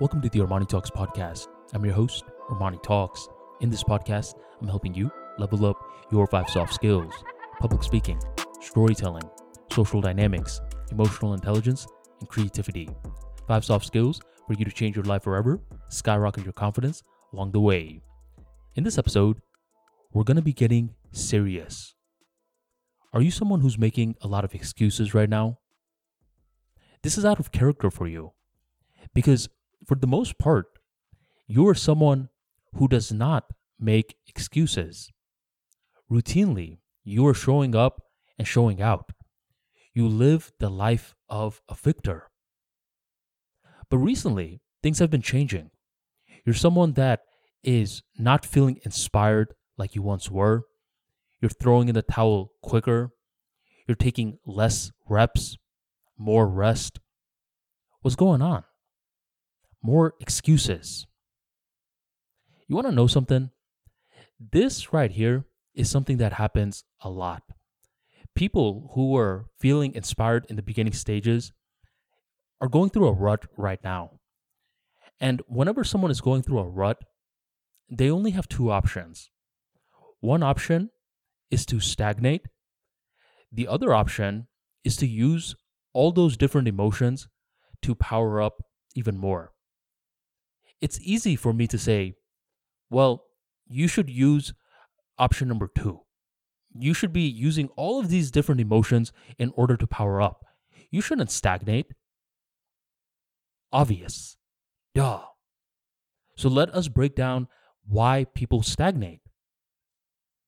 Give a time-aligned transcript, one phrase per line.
[0.00, 1.48] Welcome to the Armani Talks podcast.
[1.74, 3.28] I'm your host, Armani Talks.
[3.60, 5.76] In this podcast, I'm helping you level up
[6.10, 7.12] your five soft skills
[7.58, 8.18] public speaking,
[8.62, 9.28] storytelling,
[9.70, 11.86] social dynamics, emotional intelligence,
[12.18, 12.88] and creativity.
[13.46, 15.60] Five soft skills for you to change your life forever,
[15.90, 17.02] skyrocket your confidence
[17.34, 18.00] along the way.
[18.76, 19.42] In this episode,
[20.14, 21.94] we're going to be getting serious.
[23.12, 25.58] Are you someone who's making a lot of excuses right now?
[27.02, 28.32] This is out of character for you
[29.12, 29.50] because,
[29.86, 30.66] for the most part,
[31.46, 32.28] you are someone
[32.74, 33.44] who does not
[33.78, 35.10] make excuses.
[36.10, 38.02] Routinely, you are showing up
[38.38, 39.10] and showing out.
[39.94, 42.30] You live the life of a victor.
[43.88, 45.70] But recently, things have been changing.
[46.44, 47.20] You're someone that
[47.62, 50.62] is not feeling inspired like you once were.
[51.40, 53.10] You're throwing in the towel quicker.
[53.88, 55.56] You're taking less reps,
[56.16, 57.00] more rest.
[58.02, 58.64] What's going on?
[59.82, 61.06] More excuses.
[62.68, 63.50] You want to know something?
[64.38, 67.42] This right here is something that happens a lot.
[68.34, 71.52] People who were feeling inspired in the beginning stages
[72.60, 74.20] are going through a rut right now.
[75.20, 76.98] And whenever someone is going through a rut,
[77.90, 79.30] they only have two options.
[80.20, 80.90] One option
[81.50, 82.46] is to stagnate,
[83.52, 84.46] the other option
[84.84, 85.56] is to use
[85.92, 87.28] all those different emotions
[87.82, 88.62] to power up
[88.94, 89.52] even more.
[90.80, 92.14] It's easy for me to say,
[92.88, 93.24] well,
[93.66, 94.54] you should use
[95.18, 96.00] option number two.
[96.74, 100.44] You should be using all of these different emotions in order to power up.
[100.90, 101.92] You shouldn't stagnate.
[103.72, 104.36] Obvious.
[104.94, 105.22] Duh.
[106.36, 107.48] So let us break down
[107.86, 109.20] why people stagnate.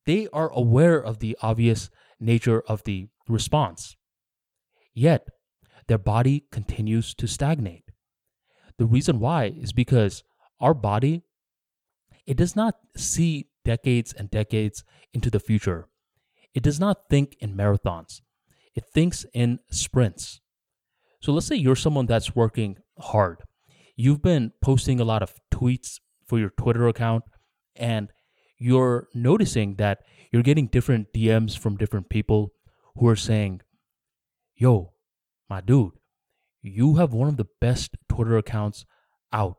[0.05, 1.89] They are aware of the obvious
[2.19, 3.95] nature of the response,
[4.93, 5.27] yet
[5.87, 7.85] their body continues to stagnate.
[8.77, 10.23] The reason why is because
[10.59, 11.23] our body
[12.25, 15.87] it does not see decades and decades into the future.
[16.53, 18.21] It does not think in marathons.
[18.75, 20.39] It thinks in sprints.
[21.19, 23.39] So let's say you're someone that's working hard.
[23.95, 27.23] You've been posting a lot of tweets for your Twitter account
[27.75, 28.09] and
[28.57, 29.99] you're noticing that
[30.31, 32.53] you're getting different DMs from different people
[32.95, 33.61] who are saying,
[34.55, 34.93] Yo,
[35.49, 35.93] my dude,
[36.63, 38.85] you have one of the best Twitter accounts
[39.31, 39.57] out.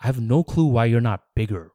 [0.00, 1.72] I have no clue why you're not bigger.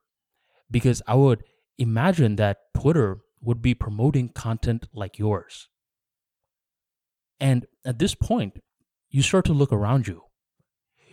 [0.70, 1.44] Because I would
[1.78, 5.70] imagine that Twitter would be promoting content like yours.
[7.40, 8.62] And at this point,
[9.10, 10.24] you start to look around you.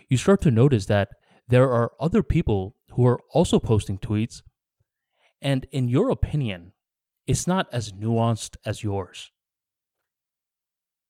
[0.09, 1.09] You start to notice that
[1.47, 4.41] there are other people who are also posting tweets,
[5.41, 6.73] and in your opinion,
[7.27, 9.31] it's not as nuanced as yours.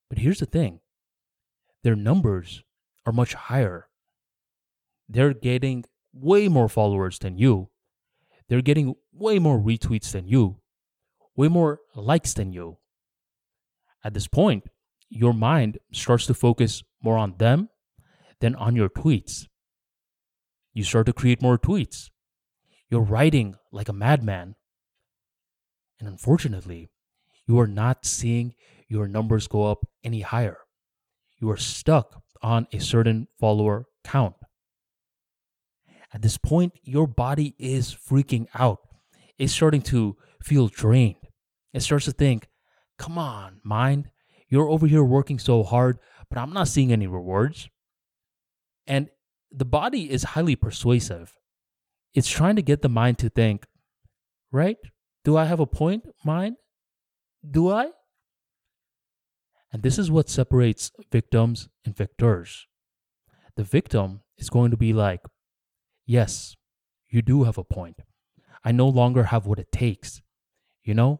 [0.09, 0.81] But here's the thing
[1.85, 2.63] their numbers
[3.05, 3.87] are much higher.
[5.07, 7.69] They're getting way more followers than you.
[8.49, 10.57] They're getting way more retweets than you,
[11.35, 12.79] way more likes than you.
[14.03, 14.63] At this point,
[15.11, 17.69] your mind starts to focus more on them
[18.39, 19.45] than on your tweets.
[20.73, 22.09] You start to create more tweets.
[22.89, 24.55] You're writing like a madman.
[25.99, 26.89] And unfortunately,
[27.45, 28.55] you are not seeing
[28.87, 30.64] your numbers go up any higher.
[31.39, 34.35] You are stuck on a certain follower count.
[36.13, 38.79] At this point, your body is freaking out.
[39.37, 41.17] It's starting to feel drained.
[41.73, 42.47] It starts to think,
[42.97, 44.09] come on, mind,
[44.47, 45.97] you're over here working so hard,
[46.29, 47.67] but I'm not seeing any rewards.
[48.87, 49.09] And
[49.51, 51.33] the body is highly persuasive.
[52.13, 53.65] It's trying to get the mind to think,
[54.51, 54.77] right?
[55.25, 56.55] Do I have a point, mind?
[57.49, 57.89] Do I?
[59.75, 62.65] And this is what separates victims and victors.
[63.57, 65.19] The victim is going to be like,
[66.05, 66.55] yes,
[67.09, 67.99] you do have a point.
[68.63, 70.21] I no longer have what it takes.
[70.85, 71.19] You know,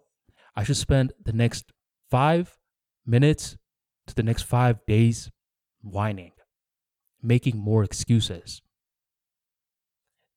[0.56, 1.74] I should spend the next
[2.10, 2.58] five
[3.06, 3.58] minutes
[4.08, 5.30] to the next five days
[5.82, 6.32] whining,
[7.22, 8.62] making more excuses.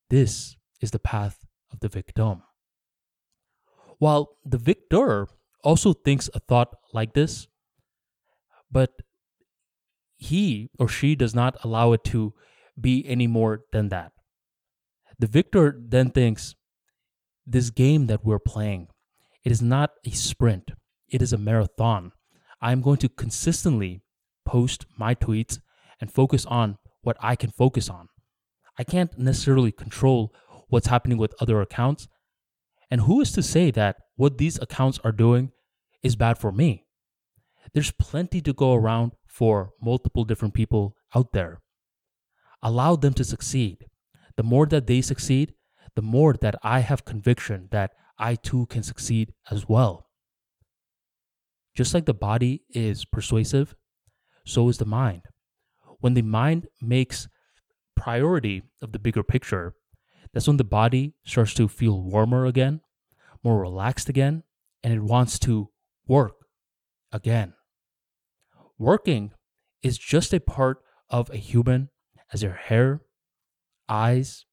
[0.09, 2.43] This is the path of the victim.
[3.97, 5.29] While the victor
[5.63, 7.47] also thinks a thought like this,
[8.71, 8.91] but
[10.15, 12.33] he or she does not allow it to
[12.79, 14.11] be any more than that.
[15.17, 16.55] The victor then thinks
[17.45, 18.87] this game that we're playing,
[19.43, 20.71] it is not a sprint,
[21.07, 22.11] it is a marathon.
[22.61, 24.03] I'm going to consistently
[24.45, 25.59] post my tweets
[26.01, 28.09] and focus on what I can focus on.
[28.77, 30.33] I can't necessarily control
[30.69, 32.07] what's happening with other accounts.
[32.91, 35.51] And who is to say that what these accounts are doing
[36.01, 36.85] is bad for me?
[37.73, 41.61] There's plenty to go around for multiple different people out there.
[42.61, 43.85] Allow them to succeed.
[44.35, 45.53] The more that they succeed,
[45.95, 50.07] the more that I have conviction that I too can succeed as well.
[51.75, 53.75] Just like the body is persuasive,
[54.45, 55.23] so is the mind.
[55.99, 57.27] When the mind makes
[57.95, 59.75] priority of the bigger picture,
[60.33, 62.81] that's when the body starts to feel warmer again,
[63.43, 64.43] more relaxed again,
[64.83, 65.69] and it wants to
[66.07, 66.38] work
[67.11, 67.53] again.
[68.77, 69.31] Working
[69.81, 70.77] is just a part
[71.09, 71.89] of a human
[72.31, 73.01] as your hair,
[73.87, 74.45] eyes,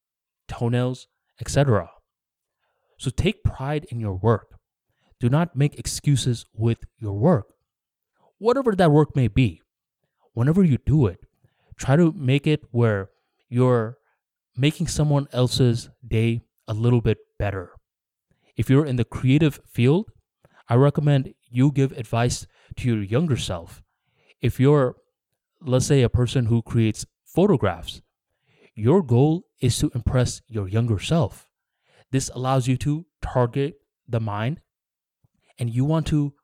[0.49, 1.09] toenails,
[1.41, 1.91] etc.
[2.99, 4.59] So take pride in your work.
[5.21, 7.47] Do not make excuses with your work.
[8.39, 9.63] Whatever that work may be,
[10.33, 11.21] whenever you do it,
[11.79, 13.11] try to make it where
[13.49, 13.97] you're
[14.57, 17.73] making someone else's day a little bit better.
[18.57, 20.11] If you're in the creative field,
[20.69, 22.47] I recommend you give advice
[22.77, 23.83] to your younger self.
[24.41, 24.97] If you're,
[25.61, 28.03] let's say, a person who creates photographs,
[28.75, 31.49] your goal is to impress your younger self.
[32.13, 33.77] This allows you to target
[34.09, 34.61] the mind
[35.59, 36.35] and you want to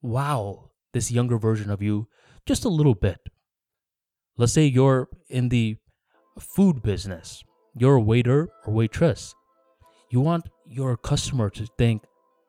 [0.00, 2.08] wow this younger version of you
[2.46, 3.18] just a little bit.
[4.36, 5.76] Let's say you're in the
[6.38, 7.42] food business,
[7.76, 9.34] you're a waiter or waitress.
[10.10, 12.02] You want your customer to think,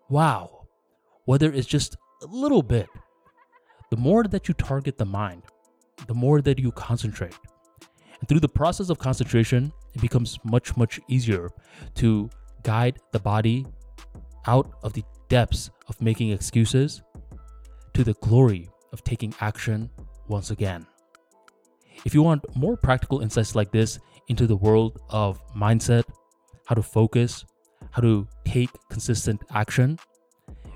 [0.09, 0.60] wow,
[1.31, 2.89] whether it's just a little bit.
[3.89, 5.43] The more that you target the mind,
[6.07, 7.37] the more that you concentrate.
[8.19, 11.49] And through the process of concentration, it becomes much, much easier
[11.95, 12.29] to
[12.63, 13.65] guide the body
[14.45, 17.01] out of the depths of making excuses
[17.93, 19.89] to the glory of taking action
[20.27, 20.85] once again.
[22.03, 26.03] If you want more practical insights like this into the world of mindset,
[26.65, 27.45] how to focus,
[27.91, 29.97] how to take consistent action,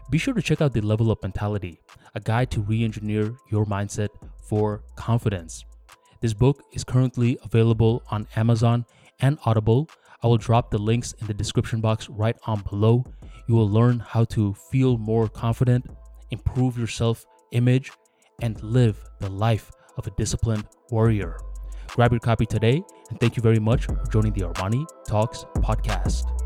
[0.09, 1.79] be sure to check out the Level Up Mentality,
[2.13, 4.09] a guide to re engineer your mindset
[4.43, 5.65] for confidence.
[6.21, 8.85] This book is currently available on Amazon
[9.19, 9.89] and Audible.
[10.23, 13.03] I will drop the links in the description box right on below.
[13.47, 15.85] You will learn how to feel more confident,
[16.31, 17.91] improve your self image,
[18.41, 21.37] and live the life of a disciplined warrior.
[21.89, 26.44] Grab your copy today, and thank you very much for joining the Armani Talks podcast.